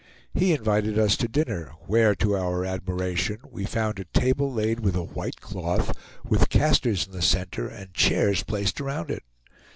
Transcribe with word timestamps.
He 0.33 0.51
invited 0.51 0.97
us 0.97 1.15
to 1.17 1.27
dinner, 1.27 1.73
where, 1.81 2.15
to 2.15 2.35
our 2.35 2.65
admiration, 2.65 3.37
we 3.51 3.65
found 3.65 3.99
a 3.99 4.05
table 4.05 4.51
laid 4.51 4.79
with 4.79 4.95
a 4.95 5.03
white 5.03 5.39
cloth, 5.41 5.95
with 6.27 6.49
castors 6.49 7.05
in 7.05 7.11
the 7.11 7.21
center 7.21 7.67
and 7.67 7.93
chairs 7.93 8.41
placed 8.41 8.81
around 8.81 9.11
it. 9.11 9.21